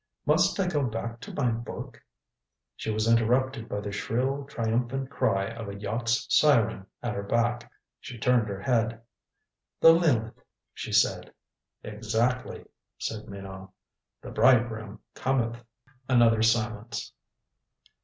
"Must 0.25 0.59
I 0.59 0.65
go 0.67 0.83
back 0.83 1.19
to 1.19 1.31
my 1.31 1.51
book" 1.51 2.01
She 2.75 2.89
was 2.89 3.07
interrupted 3.07 3.69
by 3.69 3.81
the 3.81 3.91
shrill 3.91 4.45
triumphant 4.45 5.11
cry 5.11 5.45
of 5.45 5.69
a 5.69 5.75
yacht's 5.79 6.25
siren 6.27 6.87
at 7.03 7.13
her 7.13 7.21
back. 7.21 7.71
She 7.99 8.17
turned 8.17 8.47
her 8.47 8.59
head. 8.61 9.01
"The 9.79 9.91
Lileth," 9.93 10.41
she 10.73 10.91
said. 10.91 11.31
"Exactly," 11.83 12.65
said 12.97 13.27
Minot. 13.29 13.69
"The 14.23 14.31
bridegroom 14.31 15.01
cometh." 15.13 15.63
Another 16.09 16.41
silence. 16.41 17.13